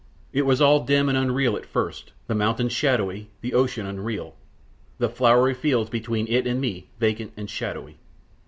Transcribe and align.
It 0.33 0.47
was 0.47 0.59
all 0.59 0.83
dim 0.83 1.09
and 1.09 1.15
unreal 1.15 1.55
at 1.55 1.63
first, 1.63 2.11
the 2.25 2.33
mountains 2.33 2.73
shadowy, 2.73 3.29
the 3.41 3.53
ocean 3.53 3.85
unreal, 3.85 4.35
the 4.97 5.09
flowery 5.09 5.53
fields 5.53 5.91
between 5.91 6.27
it 6.27 6.47
and 6.47 6.59
me 6.59 6.87
vacant 6.99 7.33
and 7.37 7.47
shadowy. 7.47 7.97